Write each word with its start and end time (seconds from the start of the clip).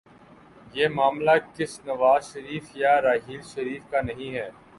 یہ 0.73 0.87
معاملہ 0.87 1.31
کسی 1.55 1.81
نواز 1.85 2.33
شریف 2.33 2.75
یا 2.75 2.99
راحیل 3.01 3.41
شریف 3.53 3.89
کا 3.91 4.01
نہیں 4.01 4.35
ہے۔ 4.35 4.49